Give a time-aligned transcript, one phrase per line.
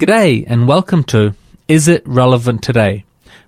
[0.00, 1.34] G'day and welcome to
[1.68, 3.04] Is It Relevant Today?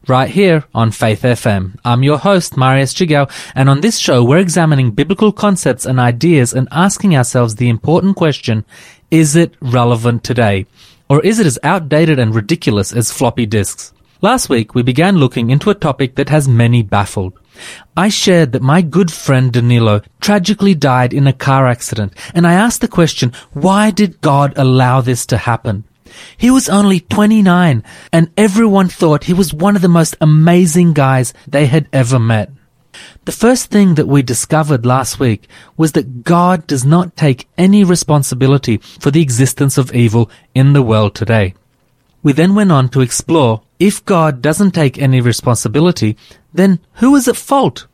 [0.07, 1.79] Right here on Faith FM.
[1.83, 6.53] I'm your host, Marius Chigao, and on this show we're examining biblical concepts and ideas
[6.53, 8.67] and asking ourselves the important question,
[9.11, 10.67] is it relevant today?
[11.09, 13.95] Or is it as outdated and ridiculous as floppy disks?
[14.21, 17.33] Last week we began looking into a topic that has many baffled.
[17.97, 22.53] I shared that my good friend Danilo tragically died in a car accident, and I
[22.53, 25.85] asked the question, why did God allow this to happen?
[26.37, 31.33] He was only 29 and everyone thought he was one of the most amazing guys
[31.47, 32.51] they had ever met.
[33.25, 37.85] The first thing that we discovered last week was that God does not take any
[37.85, 41.55] responsibility for the existence of evil in the world today.
[42.23, 46.17] We then went on to explore if God doesn't take any responsibility,
[46.53, 47.87] then who is at fault?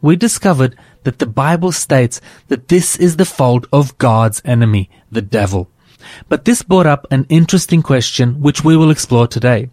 [0.00, 5.22] We discovered that the Bible states that this is the fault of God's enemy, the
[5.22, 5.68] devil.
[6.28, 9.70] But this brought up an interesting question which we will explore today.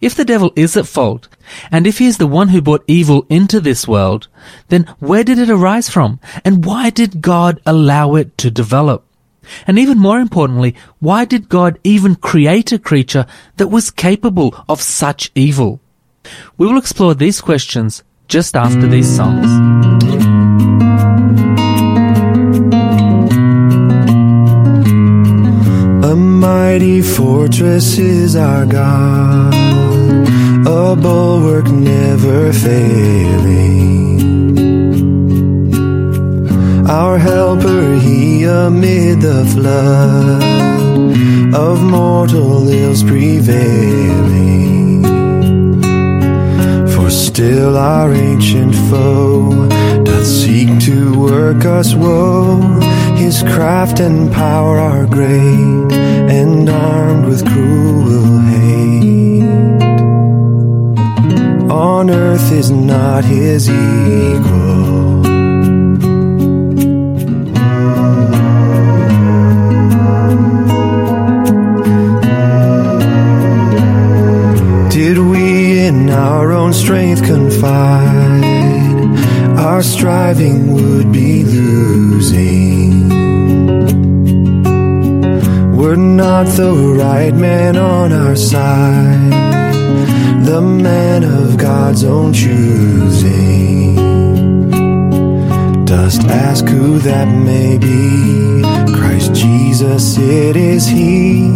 [0.00, 1.28] If the devil is at fault,
[1.70, 4.26] and if he is the one who brought evil into this world,
[4.68, 6.18] then where did it arise from?
[6.44, 9.06] And why did God allow it to develop?
[9.66, 13.26] And even more importantly, why did God even create a creature
[13.58, 15.80] that was capable of such evil?
[16.58, 20.01] We will explore these questions just after these songs.
[26.42, 29.54] Mighty fortress is our God,
[30.66, 34.18] a bulwark never failing.
[36.90, 40.42] Our helper, he amid the flood
[41.54, 45.04] of mortal ills prevailing.
[46.92, 49.68] For still our ancient foe
[50.02, 52.91] doth seek to work us woe.
[53.22, 55.92] His craft and power are great,
[56.38, 59.42] and armed with cruel hate.
[61.70, 65.22] On earth is not his equal.
[74.90, 78.44] Did we in our own strength confide,
[79.56, 82.61] our striving would be losing.
[86.22, 89.32] Not the right man on our side,
[90.46, 93.96] the man of God's own choosing.
[95.84, 98.62] Dost ask who that may be?
[98.96, 101.48] Christ Jesus, it is He.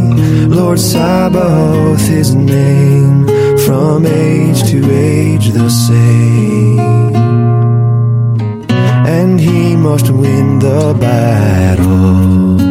[0.49, 3.25] Lord Sabaoth, His name,
[3.67, 6.81] from age to age the same.
[9.17, 12.66] And He must win the battle.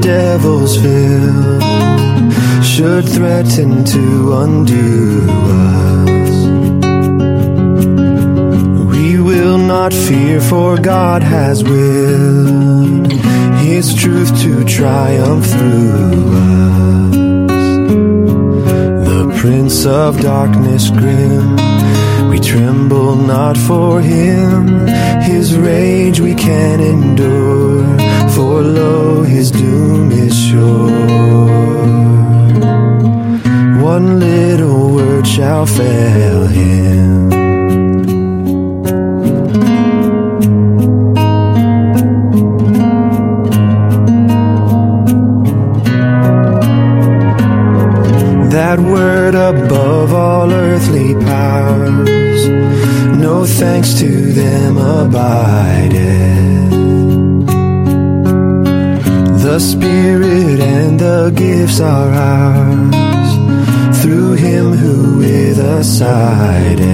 [0.00, 1.62] Devils filled
[2.64, 6.36] should threaten to undo us,
[8.92, 13.12] we will not fear, for God has willed
[13.60, 17.16] His truth to triumph through us.
[19.08, 21.56] The Prince of Darkness grim,
[22.30, 24.86] we tremble not for him.
[25.22, 27.84] His rage we can endure,
[28.40, 30.90] for lo, his doom is sure.
[33.94, 37.28] One little word shall fail him.
[48.56, 52.40] That word above all earthly powers,
[53.26, 54.08] no thanks to
[54.40, 56.39] them abideth.
[59.50, 66.86] The Spirit and the gifts are ours through Him who with us sided.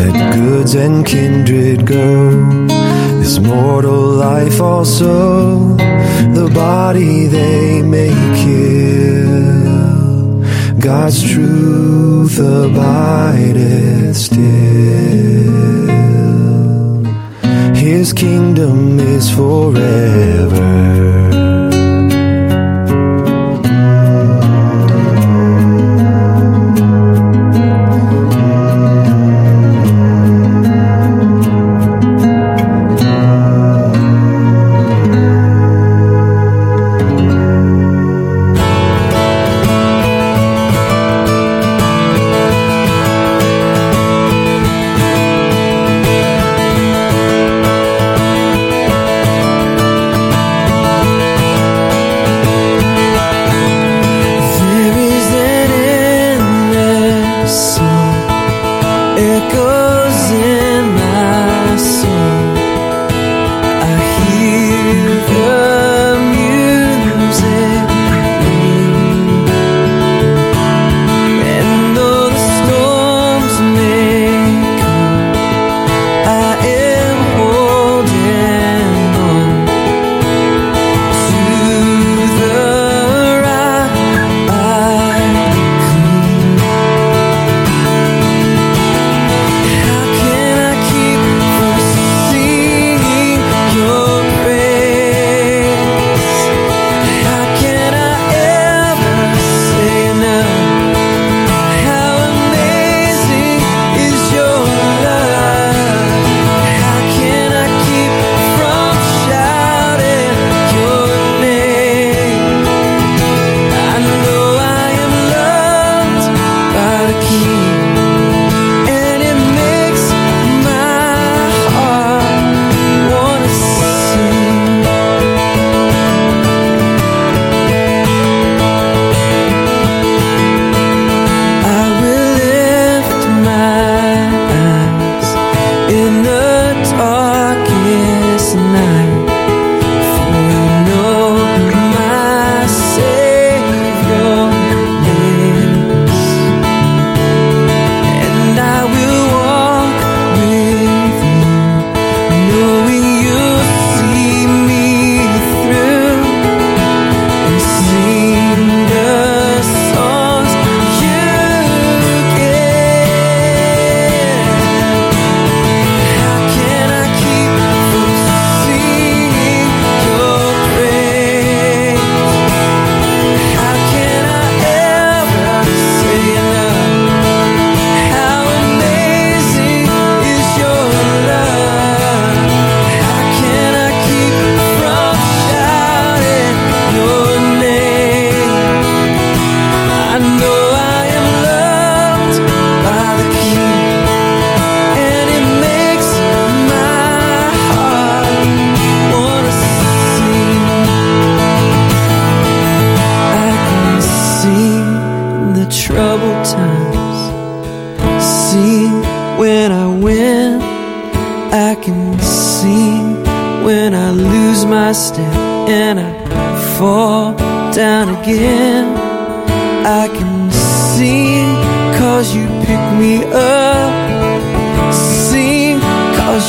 [0.00, 2.66] Let goods and kindred go,
[3.20, 8.10] this mortal life also, the body they may
[8.42, 9.44] kill.
[10.80, 15.83] God's truth abideth still.
[18.04, 21.33] His kingdom is forever.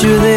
[0.03, 0.34] There.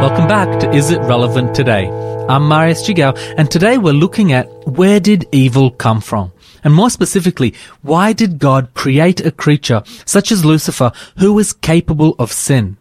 [0.00, 1.86] Welcome back to Is It Relevant Today?
[2.26, 6.32] I'm Marius Chigao, and today we're looking at where did evil come from?
[6.64, 7.52] And more specifically,
[7.82, 12.78] why did God create a creature such as Lucifer who was capable of sin?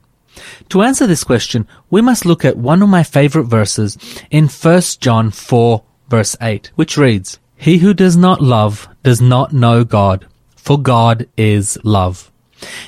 [0.70, 3.98] To answer this question, we must look at one of my favorite verses
[4.32, 9.52] in 1 John 4 verse 8, which reads, He who does not love does not
[9.52, 12.32] know God, for God is love.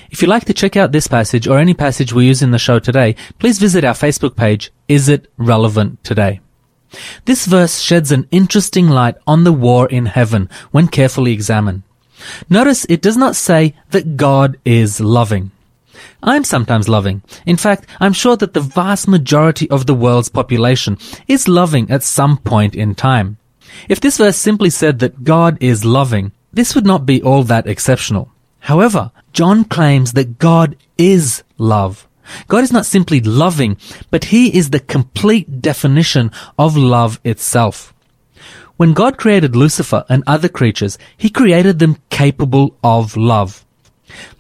[0.09, 2.59] If you'd like to check out this passage or any passage we use in the
[2.59, 6.41] show today, please visit our Facebook page, Is It Relevant Today?
[7.25, 11.83] This verse sheds an interesting light on the war in heaven when carefully examined.
[12.49, 15.51] Notice it does not say that God is loving.
[16.23, 17.21] I'm sometimes loving.
[17.45, 20.97] In fact, I'm sure that the vast majority of the world's population
[21.27, 23.37] is loving at some point in time.
[23.87, 27.67] If this verse simply said that God is loving, this would not be all that
[27.67, 28.29] exceptional.
[28.62, 32.08] However, John claims that God is love.
[32.48, 33.77] God is not simply loving,
[34.10, 37.94] but He is the complete definition of love itself.
[38.77, 43.65] When God created Lucifer and other creatures, He created them capable of love.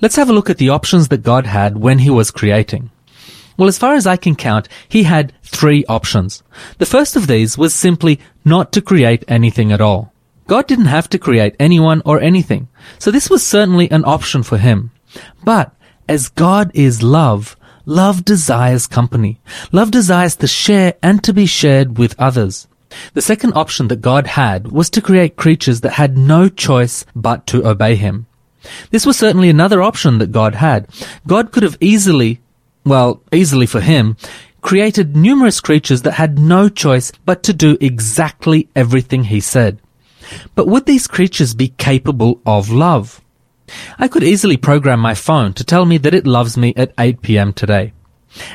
[0.01, 2.91] Let's have a look at the options that God had when He was creating.
[3.57, 6.43] Well, as far as I can count, He had three options.
[6.77, 10.13] The first of these was simply not to create anything at all.
[10.51, 12.67] God didn't have to create anyone or anything,
[12.99, 14.91] so this was certainly an option for Him.
[15.45, 15.73] But,
[16.09, 17.55] as God is love,
[17.85, 19.39] love desires company.
[19.71, 22.67] Love desires to share and to be shared with others.
[23.13, 27.47] The second option that God had was to create creatures that had no choice but
[27.47, 28.25] to obey Him.
[28.89, 30.89] This was certainly another option that God had.
[31.25, 32.41] God could have easily,
[32.83, 34.17] well, easily for Him,
[34.59, 39.79] created numerous creatures that had no choice but to do exactly everything He said.
[40.55, 43.21] But would these creatures be capable of love?
[43.97, 47.21] I could easily program my phone to tell me that it loves me at 8
[47.21, 47.53] p.m.
[47.53, 47.93] today.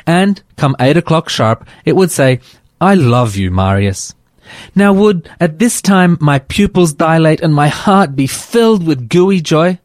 [0.05, 2.39] And, come 8 o'clock sharp, it would say,
[2.79, 4.13] I love you, Marius.
[4.75, 9.41] Now would, at this time, my pupils dilate and my heart be filled with gooey
[9.41, 9.79] joy?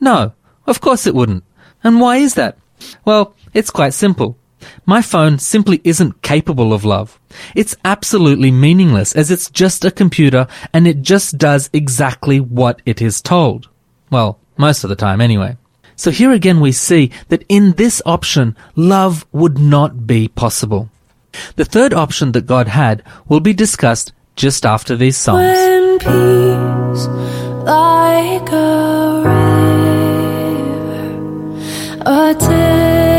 [0.00, 0.32] No,
[0.66, 1.44] of course it wouldn't.
[1.84, 2.58] And why is that?
[3.04, 4.36] Well, it's quite simple.
[4.86, 7.18] My phone simply isn't capable of love.
[7.54, 13.00] It's absolutely meaningless as it's just a computer and it just does exactly what it
[13.00, 13.68] is told.
[14.10, 15.56] Well, most of the time anyway.
[15.96, 20.88] So here again we see that in this option, love would not be possible.
[21.56, 25.56] The third option that God had will be discussed just after these songs.
[25.56, 26.72] Like a
[32.04, 33.11] river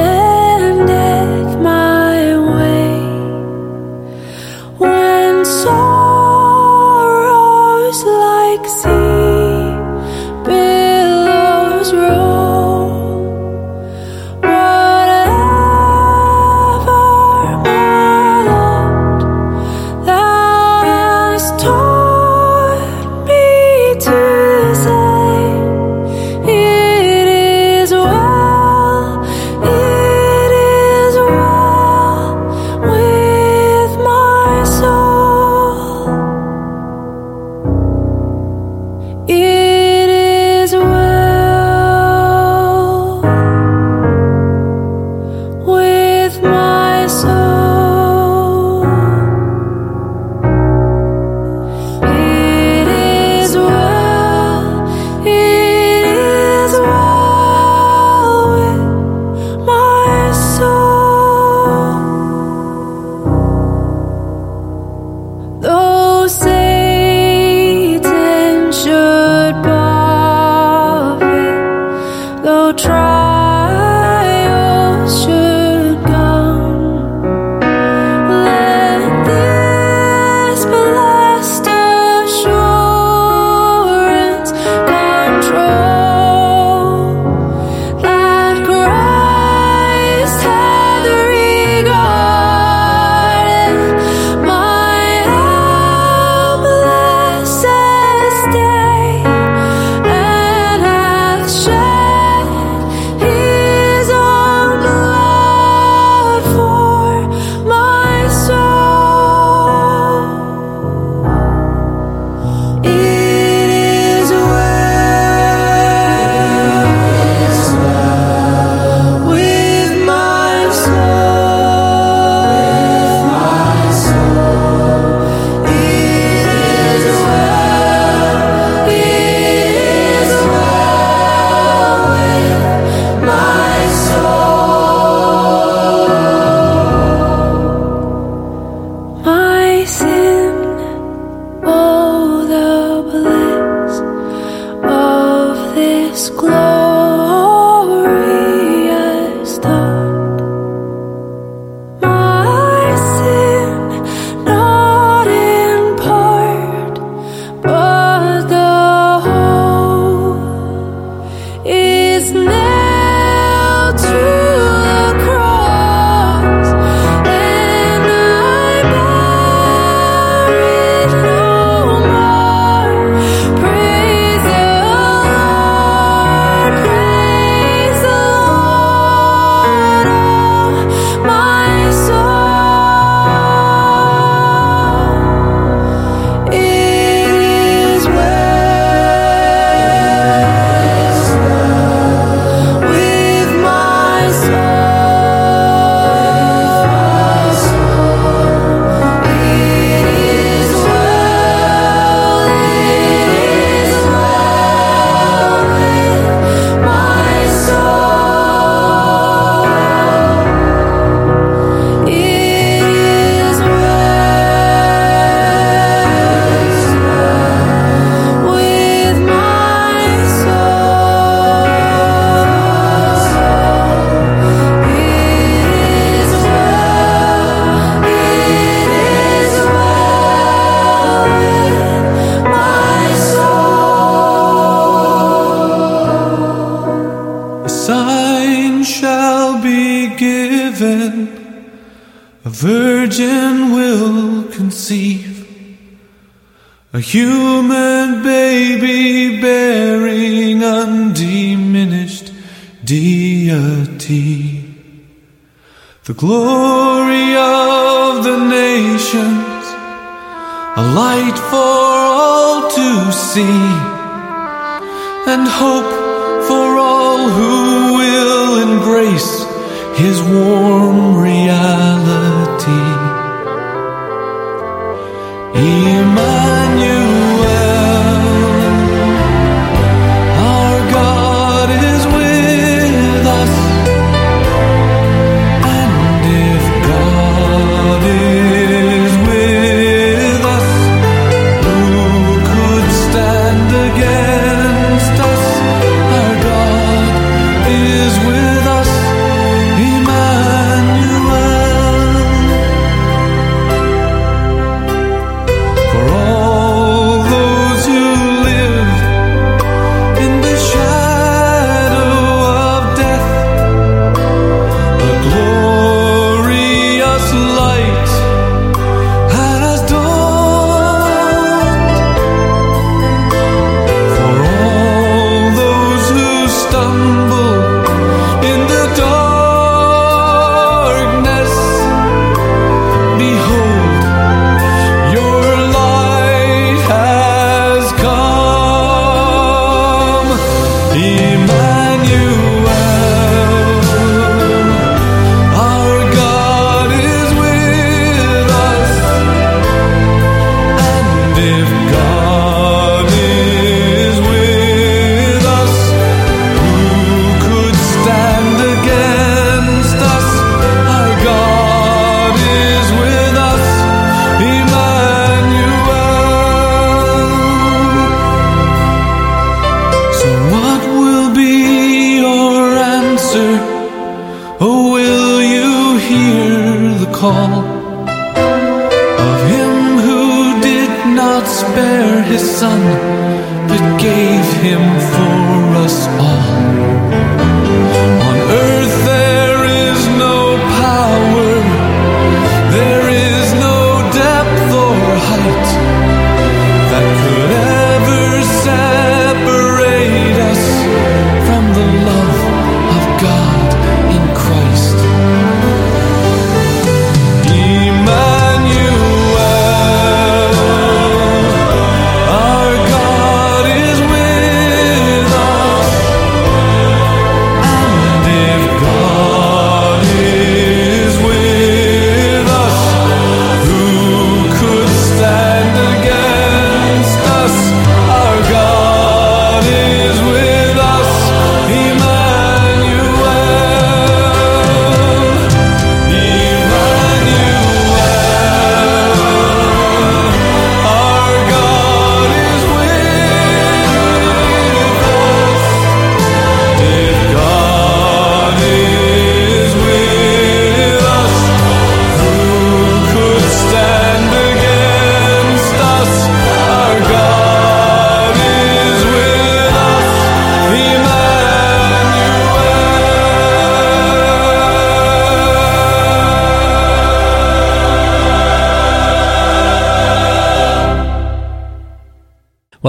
[247.13, 247.82] human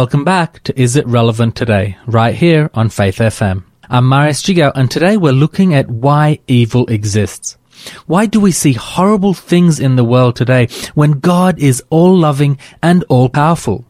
[0.04, 3.64] Welcome back to Is It Relevant Today, right here on Faith FM.
[3.88, 7.56] I'm Marius Chigao, and today we're looking at why evil exists.
[8.04, 12.58] Why do we see horrible things in the world today when God is all loving
[12.82, 13.86] and all powerful?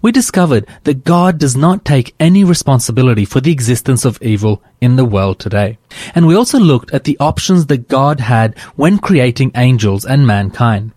[0.00, 4.94] We discovered that God does not take any responsibility for the existence of evil in
[4.94, 5.76] the world today.
[6.14, 10.92] And we also looked at the options that God had when creating angels and mankind.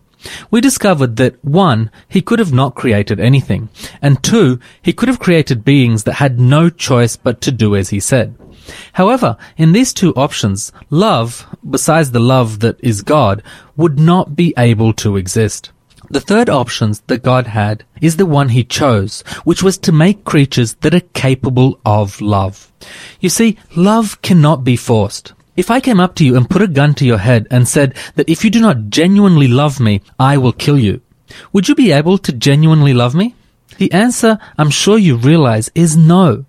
[0.52, 3.70] We discovered that one, he could have not created anything,
[4.02, 7.90] and two, he could have created beings that had no choice but to do as
[7.90, 8.36] he said.
[8.94, 13.44] However, in these two options, love, besides the love that is God,
[13.76, 15.72] would not be able to exist.
[16.10, 20.24] The third option that God had is the one he chose, which was to make
[20.24, 22.72] creatures that are capable of love.
[23.20, 25.34] You see, love cannot be forced.
[25.56, 27.96] If I came up to you and put a gun to your head and said
[28.16, 31.02] that if you do not genuinely love me, I will kill you,
[31.54, 33.36] would you be able to genuinely love me?
[33.78, 36.46] The answer, I'm sure you realize, is no.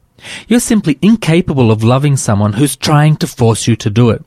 [0.48, 4.24] You're simply incapable of loving someone who's trying to force you to do it.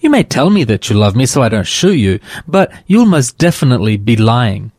[0.00, 3.06] You may tell me that you love me so I don't shoot you, but you'll
[3.06, 4.72] most definitely be lying.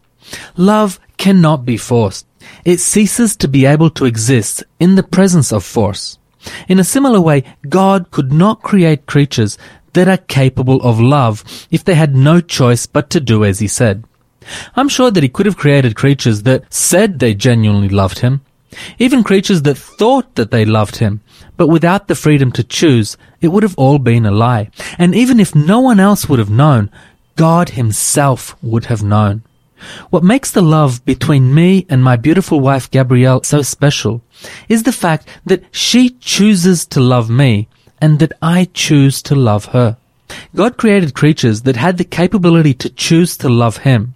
[0.58, 2.26] Love cannot be forced.
[2.66, 6.19] It ceases to be able to exist in the presence of force.
[6.68, 9.58] In a similar way, God could not create creatures
[9.94, 13.68] that are capable of love if they had no choice but to do as he
[13.68, 14.04] said.
[14.76, 18.42] I'm sure that he could have created creatures that said they genuinely loved him,
[18.98, 21.22] even creatures that thought that they loved him,
[21.58, 24.70] but without the freedom to choose, it would have all been a lie.
[24.98, 26.90] And even if no one else would have known,
[27.36, 29.44] God himself would have known.
[30.10, 34.22] What makes the love between me and my beautiful wife Gabrielle so special
[34.68, 37.68] is the fact that she chooses to love me
[38.02, 39.98] and that I choose to love her.
[40.56, 44.14] God created creatures that had the capability to choose to love Him.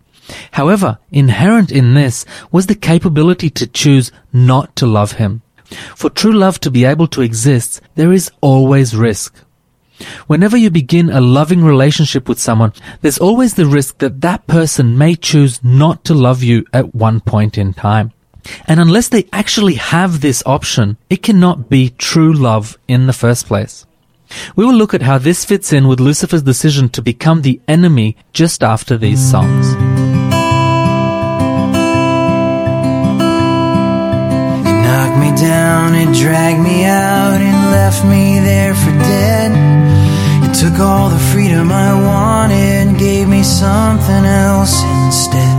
[0.52, 5.42] However, inherent in this was the capability to choose not to love Him.
[5.96, 9.36] For true love to be able to exist, there is always risk.
[10.28, 14.98] Whenever you begin a loving relationship with someone, there's always the risk that that person
[14.98, 18.12] may choose not to love you at one point in time.
[18.68, 23.48] And unless they actually have this option, it cannot be true love in the first
[23.48, 23.86] place.
[24.56, 28.18] We will look at how this fits in with Lucifer's decision to become the enemy
[28.34, 29.74] just after these songs.
[34.66, 39.93] You knocked me down and dragged me out and left me there for dead.
[40.64, 45.56] Took all the freedom I wanted gave me something else instead.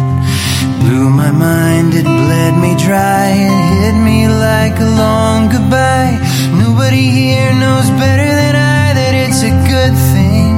[0.81, 6.17] Blew my mind, it bled me dry and hit me like a long goodbye.
[6.57, 10.57] Nobody here knows better than I that it's a good thing.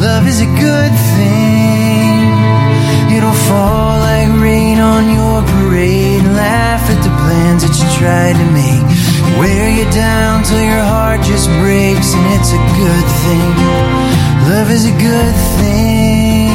[0.00, 2.24] Love is a good thing.
[3.14, 6.24] It'll fall like rain on your parade.
[6.32, 8.93] Laugh at the plans that you tried to make.
[9.38, 13.50] Wear you down till your heart just breaks, and it's a good thing.
[14.48, 16.50] Love is a good thing.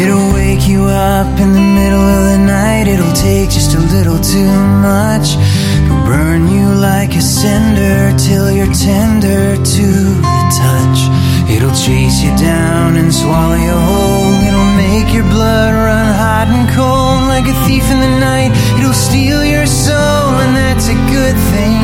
[0.00, 2.86] It'll wake you up in the middle of the night.
[2.86, 5.36] It'll take just a little too much.
[5.84, 9.86] It'll burn you like a cinder till you're tender to
[10.22, 11.25] the touch.
[11.56, 14.34] It'll chase you down and swallow you whole.
[14.44, 18.52] It'll make your blood run hot and cold like a thief in the night.
[18.78, 21.80] It'll steal your soul, and that's a good thing.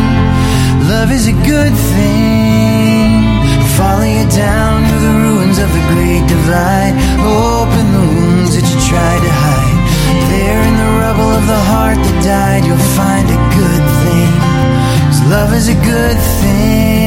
[0.92, 3.08] Love is a good thing.
[3.80, 6.92] Follow you down to the ruins of the great divide.
[7.24, 9.80] Open the wounds that you tried to hide.
[10.32, 14.32] There in the rubble of the heart that died, you'll find a good thing.
[15.08, 17.01] 'Cause love is a good thing.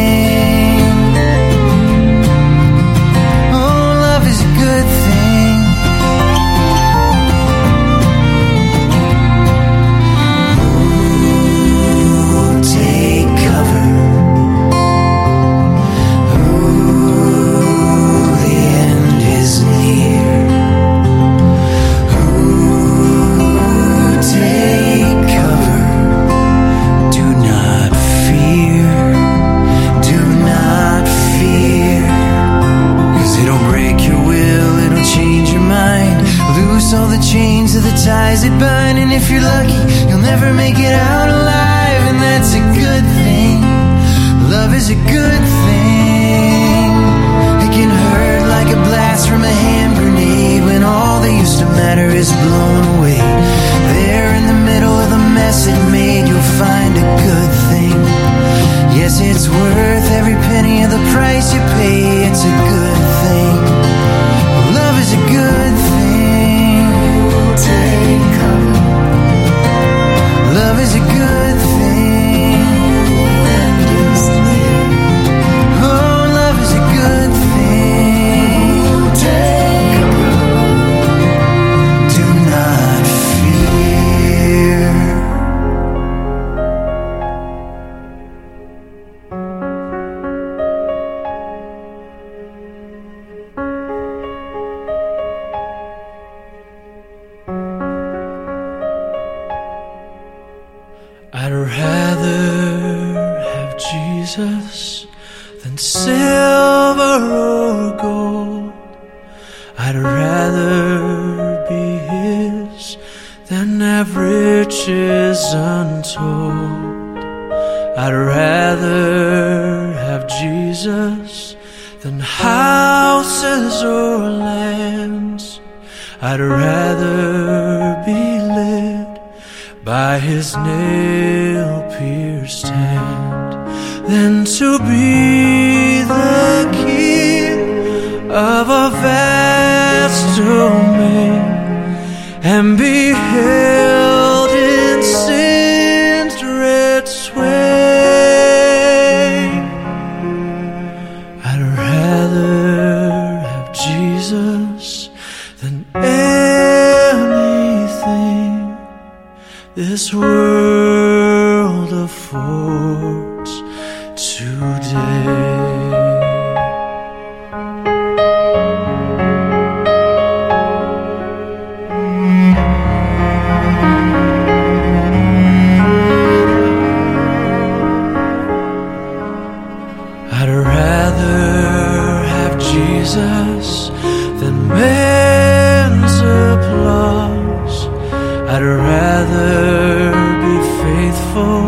[191.35, 191.67] Faithful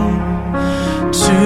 [1.11, 1.39] to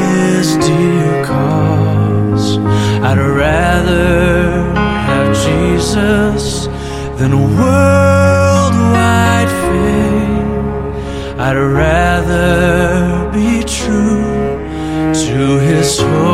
[0.00, 2.56] his dear cause.
[3.04, 6.66] I'd rather have Jesus
[7.18, 11.40] than a worldwide fame.
[11.40, 14.24] I'd rather be true
[15.26, 16.27] to his holy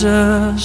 [0.00, 0.59] Jesus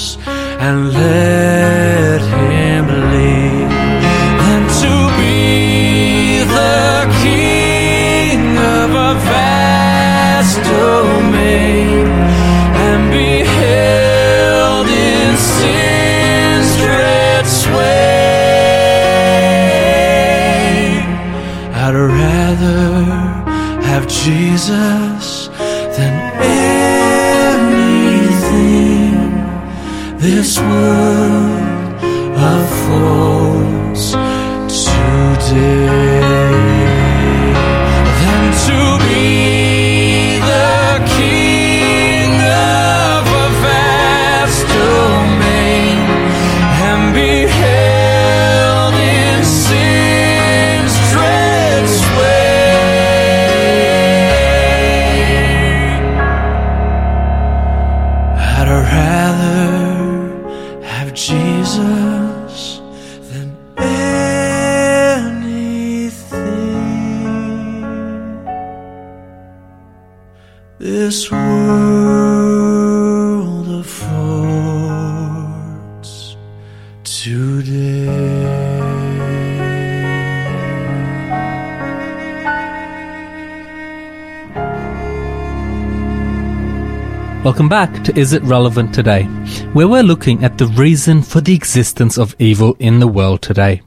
[87.56, 89.24] Welcome back to Is It Relevant Today,
[89.72, 93.82] where we're looking at the reason for the existence of evil in the world today.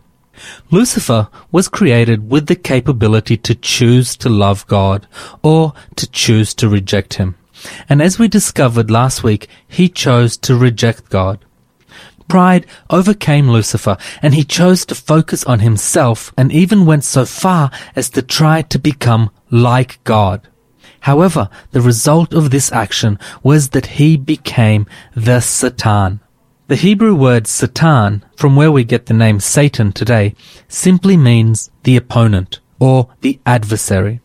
[0.71, 5.07] Lucifer was created with the capability to choose to love God
[5.43, 7.35] or to choose to reject Him.
[7.91, 11.45] And as we discovered last week, he chose to reject God.
[12.27, 17.71] Pride overcame Lucifer and he chose to focus on himself and even went so far
[17.95, 20.49] as to try to become like God.
[21.01, 26.21] However, the result of this action was that he became the Satan.
[26.69, 30.35] The Hebrew word Satan, from where we get the name Satan today,
[30.69, 34.21] simply means the opponent or the adversary.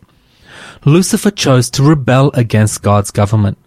[0.86, 3.58] Lucifer chose to rebel against God's government,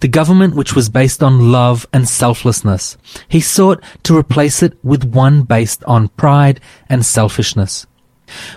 [0.00, 2.98] the government which was based on love and selflessness.
[3.26, 7.86] He sought to replace it with one based on pride and selfishness.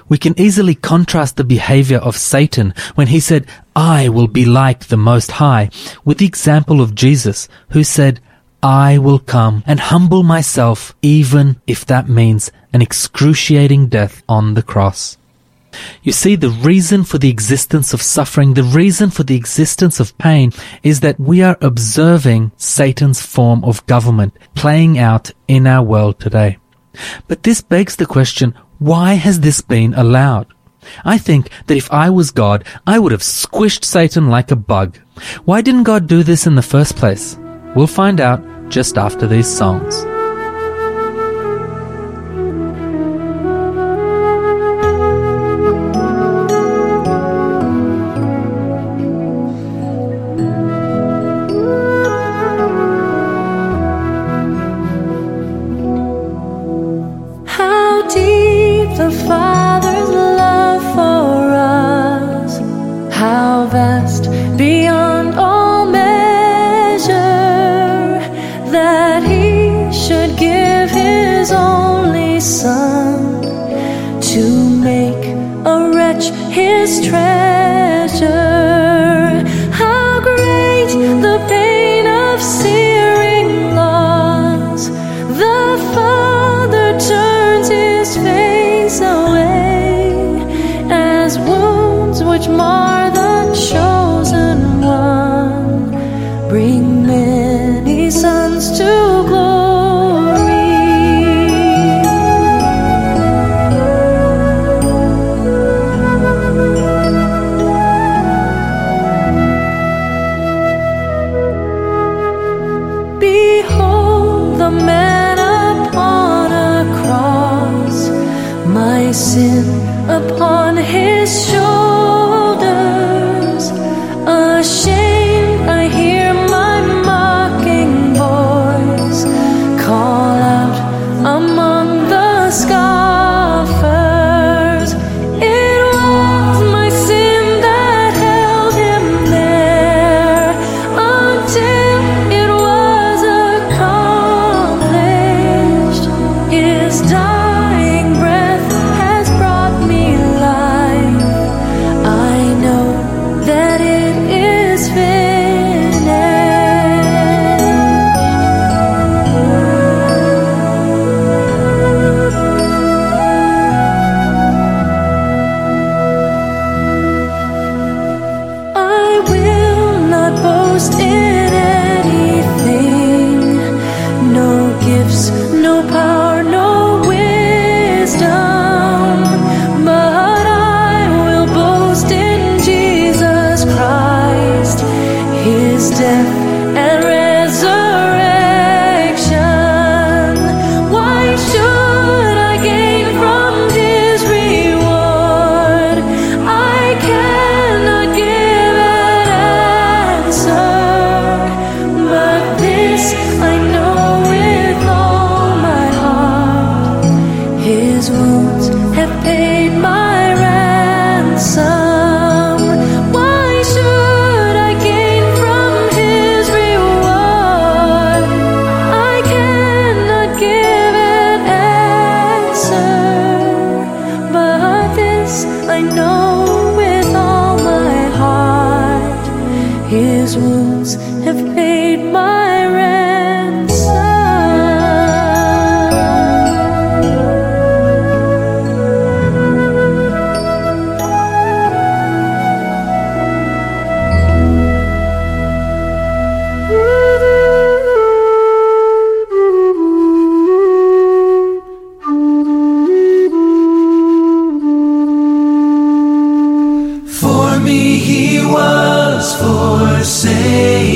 [0.08, 4.88] We can easily contrast the behavior of Satan when he said, I will be like
[4.88, 5.70] the Most High,
[6.04, 8.20] with the example of Jesus, who said,
[8.62, 14.64] I will come and humble myself, even if that means an excruciating death on the
[14.64, 15.18] cross.
[16.04, 20.18] You see, the reason for the existence of suffering, the reason for the existence of
[20.18, 20.52] pain
[20.84, 26.58] is that we are observing Satan's form of government playing out in our world today.
[27.28, 30.48] But this begs the question, why has this been allowed?
[31.04, 34.98] I think that if I was God, I would have squished Satan like a bug.
[35.46, 37.38] Why didn't God do this in the first place?
[37.76, 40.06] We'll find out just after these songs.
[76.89, 77.29] His treasure.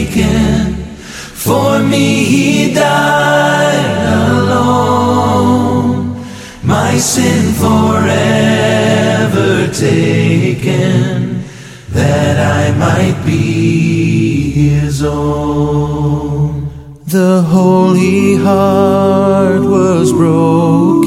[0.05, 0.75] Forsaken.
[1.33, 4.07] For me he died
[4.41, 6.15] alone.
[6.63, 8.07] My sin forever
[9.73, 11.43] taken,
[11.89, 16.69] that I might be his own.
[17.05, 21.03] The holy heart was broken,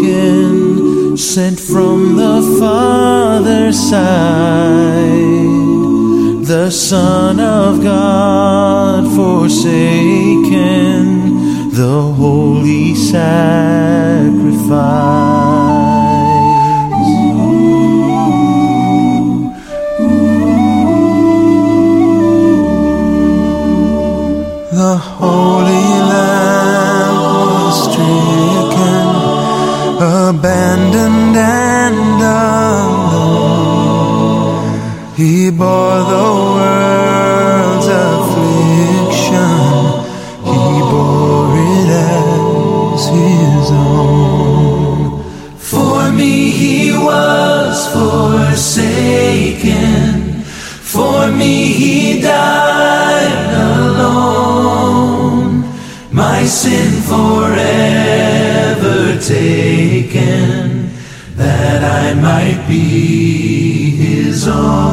[1.17, 5.76] sent from the Father's side.
[6.47, 9.73] The Son of God forsaken,
[11.73, 14.47] the holy sacrifice.
[35.47, 39.55] He bore the world's affliction,
[40.43, 40.59] he
[40.91, 45.23] bore it as his own.
[45.57, 49.23] For me he was forsaken.
[50.83, 53.55] For me he died
[53.95, 55.63] alone.
[56.11, 57.61] My sin forever
[59.21, 60.91] taken,
[61.37, 64.86] that I might be his own.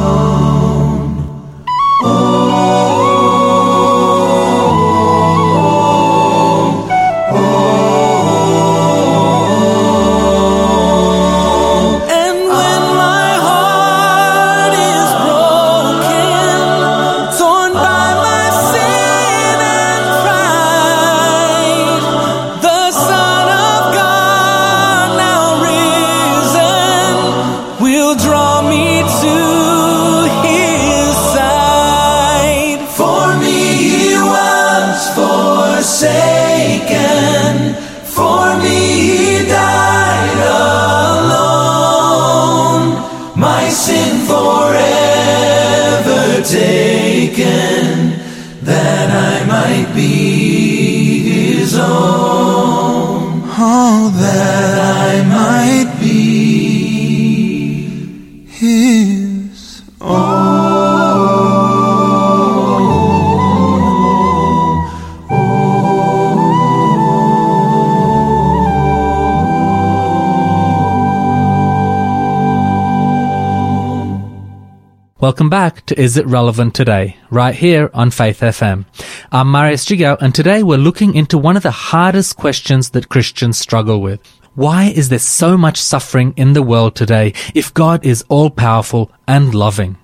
[75.86, 78.86] To Is It Relevant Today, right here on Faith FM.
[79.30, 83.58] I'm Marius Jigao, and today we're looking into one of the hardest questions that Christians
[83.58, 84.20] struggle with.
[84.54, 89.10] Why is there so much suffering in the world today if God is all powerful
[89.28, 89.98] and loving?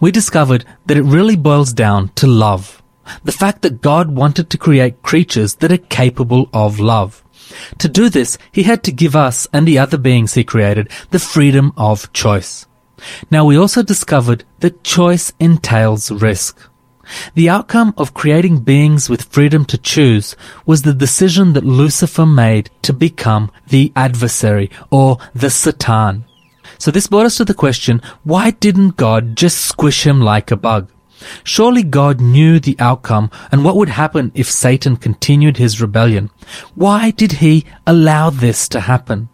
[0.00, 2.82] We discovered that it really boils down to love.
[3.22, 7.22] The fact that God wanted to create creatures that are capable of love.
[7.78, 11.20] To do this, He had to give us and the other beings He created the
[11.20, 12.66] freedom of choice.
[13.30, 16.58] Now we also discovered that choice entails risk.
[17.34, 20.34] The outcome of creating beings with freedom to choose
[20.64, 26.24] was the decision that Lucifer made to become the adversary or the Satan.
[26.78, 30.56] So this brought us to the question, why didn't God just squish him like a
[30.56, 30.90] bug?
[31.44, 36.30] Surely God knew the outcome and what would happen if Satan continued his rebellion.
[36.74, 39.28] Why did he allow this to happen?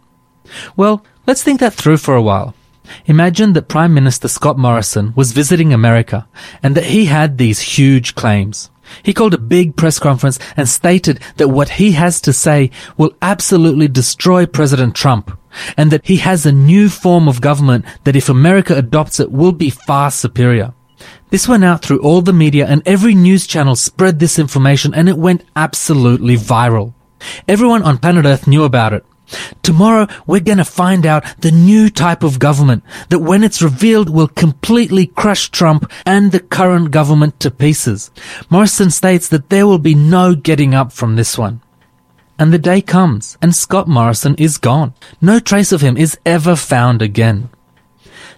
[0.77, 2.55] Well, let's think that through for a while.
[3.05, 6.27] Imagine that Prime Minister Scott Morrison was visiting America
[6.61, 8.69] and that he had these huge claims.
[9.01, 13.15] He called a big press conference and stated that what he has to say will
[13.21, 15.37] absolutely destroy President Trump
[15.77, 19.51] and that he has a new form of government that if America adopts it will
[19.51, 20.73] be far superior.
[21.29, 25.09] This went out through all the media and every news channel spread this information and
[25.09, 26.93] it went absolutely viral.
[27.47, 29.05] Everyone on planet Earth knew about it.
[29.61, 34.27] Tomorrow we're gonna find out the new type of government that when it's revealed will
[34.27, 38.11] completely crush Trump and the current government to pieces.
[38.49, 41.61] Morrison states that there will be no getting up from this one.
[42.37, 44.93] And the day comes and Scott Morrison is gone.
[45.21, 47.49] No trace of him is ever found again.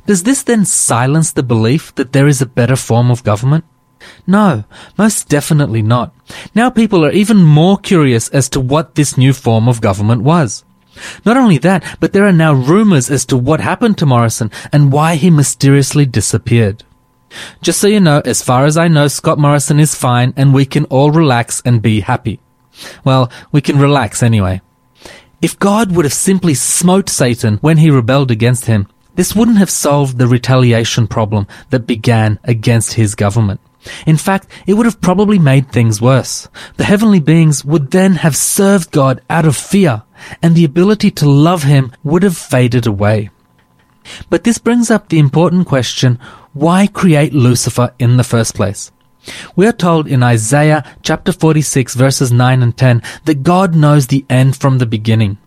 [0.06, 3.66] Does this then silence the belief that there is a better form of government?
[4.28, 4.66] No,
[4.98, 6.14] most definitely not.
[6.54, 10.64] Now people are even more curious as to what this new form of government was.
[11.26, 14.92] Not only that, but there are now rumors as to what happened to Morrison and
[14.92, 16.84] why he mysteriously disappeared.
[17.62, 20.66] Just so you know, as far as I know, Scott Morrison is fine and we
[20.66, 22.40] can all relax and be happy.
[23.04, 24.62] Well, we can relax anyway.
[25.42, 29.70] If God would have simply smote Satan when he rebelled against him, this wouldn't have
[29.70, 33.62] solved the retaliation problem that began against his government.
[34.06, 36.50] In fact, it would have probably made things worse.
[36.78, 40.04] The heavenly beings would then have served God out of fear,
[40.42, 43.30] and the ability to love him would have faded away.
[44.30, 46.20] But this brings up the important question,
[46.54, 48.92] why create Lucifer in the first place?
[49.56, 54.26] We are told in Isaiah chapter 46 verses 9 and 10 that God knows the
[54.30, 55.38] end from the beginning.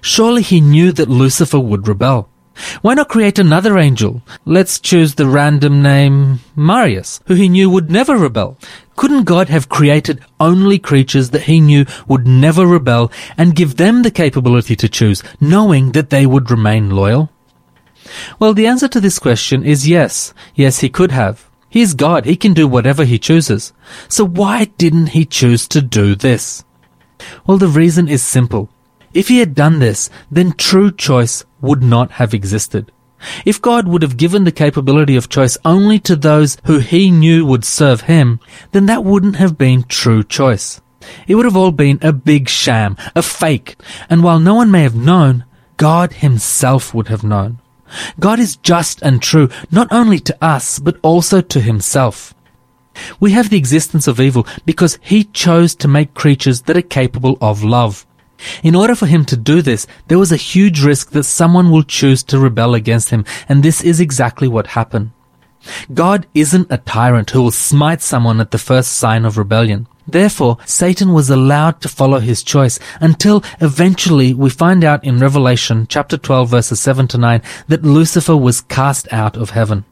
[0.00, 2.28] Surely he knew that Lucifer would rebel.
[2.82, 4.22] Why not create another angel?
[4.44, 8.56] Let's choose the random name Marius, who he knew would never rebel.
[8.96, 14.02] Couldn't God have created only creatures that he knew would never rebel and give them
[14.02, 17.30] the capability to choose, knowing that they would remain loyal?
[18.38, 20.32] Well, the answer to this question is yes.
[20.54, 21.50] Yes, he could have.
[21.68, 22.24] He's God.
[22.24, 23.72] He can do whatever he chooses.
[24.08, 26.62] So why didn't he choose to do this?
[27.46, 28.68] Well, the reason is simple.
[29.12, 32.92] If he had done this, then true choice would not have existed.
[33.44, 37.46] If God would have given the capability of choice only to those who he knew
[37.46, 38.38] would serve him,
[38.72, 40.80] then that wouldn't have been true choice.
[41.26, 43.76] It would have all been a big sham, a fake,
[44.08, 45.44] and while no one may have known,
[45.76, 47.58] God himself would have known.
[48.18, 52.34] God is just and true, not only to us, but also to himself.
[53.20, 57.36] We have the existence of evil because he chose to make creatures that are capable
[57.40, 58.06] of love.
[58.62, 61.82] In order for him to do this, there was a huge risk that someone will
[61.82, 65.10] choose to rebel against him, and this is exactly what happened.
[65.92, 69.86] God isn't a tyrant who will smite someone at the first sign of rebellion.
[70.06, 75.86] Therefore, Satan was allowed to follow his choice until eventually we find out in Revelation
[75.88, 79.84] chapter 12 verses 7 to 9 that Lucifer was cast out of heaven.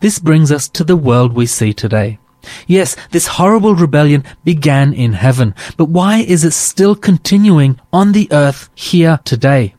[0.00, 2.18] This brings us to the world we see today.
[2.66, 8.28] Yes, this horrible rebellion began in heaven, but why is it still continuing on the
[8.32, 9.74] earth here today?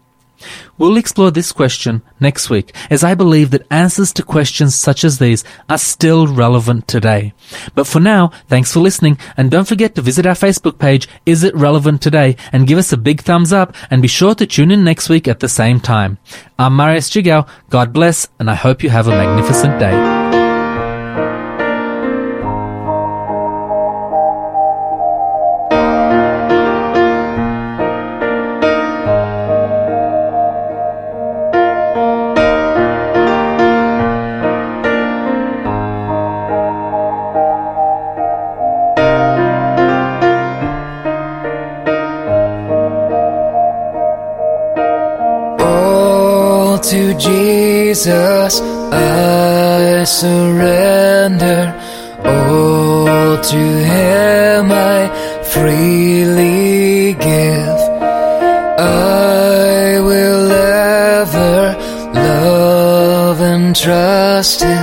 [0.77, 5.19] We'll explore this question next week, as I believe that answers to questions such as
[5.19, 7.33] these are still relevant today.
[7.75, 11.43] But for now, thanks for listening, and don't forget to visit our Facebook page, Is
[11.43, 14.71] It Relevant Today, and give us a big thumbs up, and be sure to tune
[14.71, 16.17] in next week at the same time.
[16.57, 20.40] I'm Marius Jigao, God bless, and I hope you have a magnificent day.
[50.01, 51.61] I surrender.
[52.25, 54.99] All to Him I
[55.53, 57.79] freely give.
[58.79, 61.77] I will ever
[62.15, 64.80] love and trust Him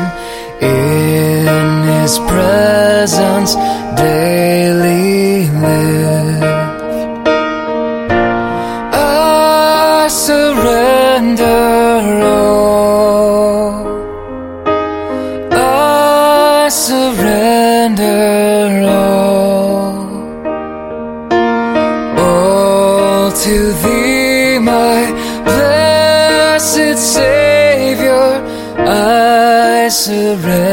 [30.28, 30.67] Surrender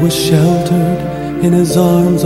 [0.00, 2.24] was sheltered in his arms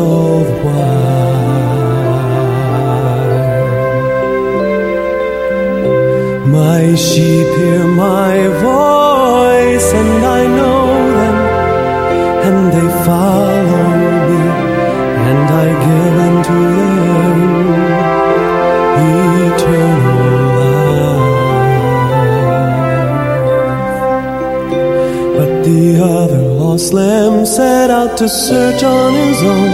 [26.92, 29.70] lamb set out to search on his own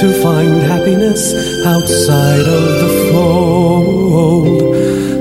[0.00, 1.34] to find happiness
[1.66, 4.76] outside of the fold.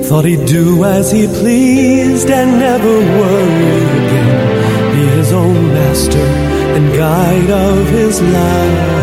[0.05, 4.93] Thought he'd do as he pleased and never worry again.
[4.93, 6.27] Be his own master
[6.77, 8.97] and guide of his life.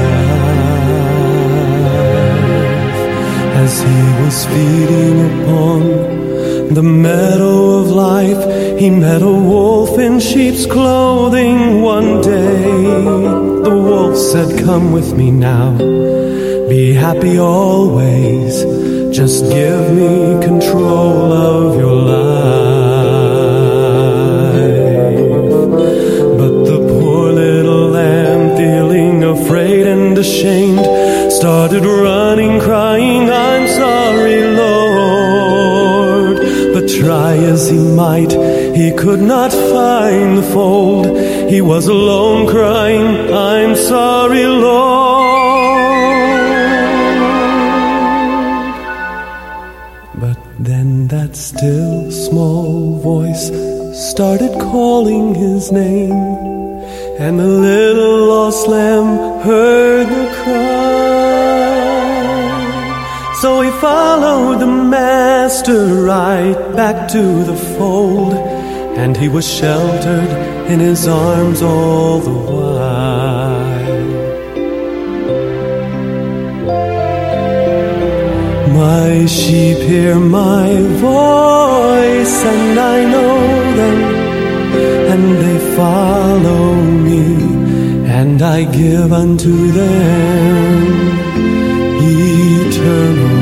[3.65, 6.14] As he was feeding upon
[6.71, 12.63] the meadow of life, he met a wolf in sheep's clothing one day.
[13.65, 15.77] The wolf said, Come with me now,
[16.69, 18.65] be happy always.
[19.15, 23.35] Just give me control of your life.
[26.39, 30.85] But the poor little lamb, feeling afraid and ashamed,
[31.33, 33.64] started running, crying, I'm
[36.85, 38.33] But try as he might,
[38.77, 41.07] he could not find the fold.
[41.49, 45.25] He was alone, crying, I'm sorry, Lord.
[50.15, 53.51] But then that still small voice
[54.11, 56.13] started calling his name,
[57.19, 60.85] and the little lost lamb heard the cry.
[63.41, 64.84] So he followed the
[65.67, 68.35] master right back to the fold,
[68.99, 70.31] and he was sheltered
[70.71, 73.65] in his arms all the while.
[78.75, 80.69] My sheep hear my
[81.01, 83.39] voice, and I know
[83.81, 83.99] them,
[85.13, 87.25] and they follow me,
[88.11, 91.15] and I give unto them
[92.01, 93.34] eternal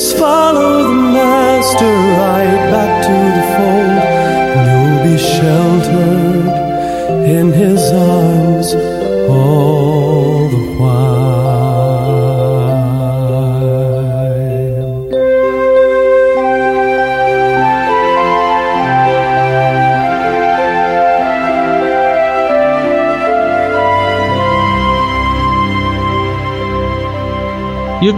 [0.00, 3.39] Just follow the master right back to the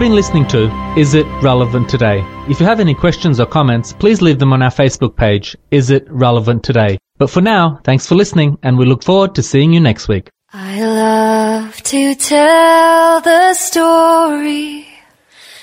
[0.03, 2.24] been listening to Is It Relevant Today?
[2.48, 5.90] If you have any questions or comments, please leave them on our Facebook page, Is
[5.90, 6.98] It Relevant Today?
[7.18, 10.28] But for now, thanks for listening and we look forward to seeing you next week.
[10.53, 14.88] I love to tell the story.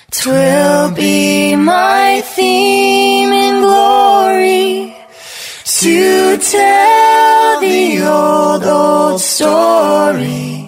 [0.09, 4.95] Twill be my theme in glory
[5.65, 10.58] to tell the old, old story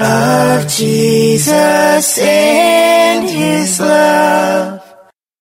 [0.00, 4.79] of Jesus and his love.